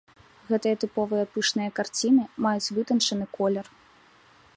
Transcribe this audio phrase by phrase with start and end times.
[0.51, 3.65] Гэтыя тыповыя пышныя карціны маюць вытанчаны колер.